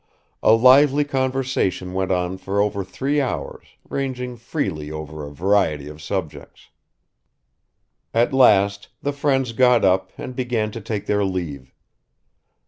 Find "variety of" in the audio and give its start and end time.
5.29-6.01